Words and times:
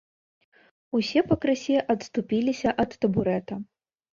Усе 0.99 1.19
пакрысе 1.29 1.77
адступаліся 1.95 2.69
ад 2.85 2.97
табурэта. 3.07 3.53